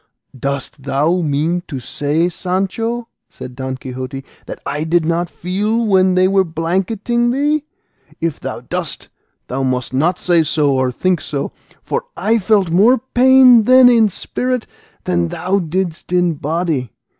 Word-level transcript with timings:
"Dost 0.35 0.81
thou 0.81 1.21
mean 1.21 1.61
to 1.67 1.79
say 1.79 2.23
now, 2.23 2.29
Sancho," 2.29 3.07
said 3.29 3.55
Don 3.55 3.77
Quixote, 3.77 4.25
"that 4.47 4.59
I 4.65 4.83
did 4.83 5.05
not 5.05 5.29
feel 5.29 5.85
when 5.85 6.15
they 6.15 6.27
were 6.27 6.43
blanketing 6.43 7.29
thee? 7.29 7.65
If 8.19 8.39
thou 8.39 8.61
dost, 8.61 9.09
thou 9.45 9.61
must 9.61 9.93
not 9.93 10.17
say 10.17 10.41
so 10.41 10.71
or 10.73 10.91
think 10.91 11.21
so, 11.21 11.51
for 11.83 12.05
I 12.17 12.39
felt 12.39 12.71
more 12.71 12.97
pain 12.97 13.65
then 13.65 13.89
in 13.89 14.09
spirit 14.09 14.65
than 15.03 15.27
thou 15.27 15.59
didst 15.59 16.11
in 16.11 16.33
body. 16.33 16.93